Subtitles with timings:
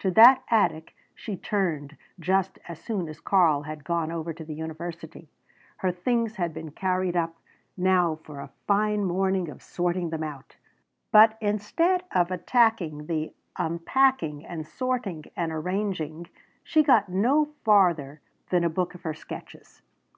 [0.00, 4.52] To that attic she turned just as soon as Karl had gone over to the
[4.52, 5.30] university.
[5.78, 7.36] Her things had been carried up;
[7.74, 10.56] now for a fine morning of sorting them out!
[11.10, 16.26] But instead of attacking the unpacking and sorting and arranging
[16.62, 18.20] she got no farther
[18.50, 19.80] than a book of her sketches.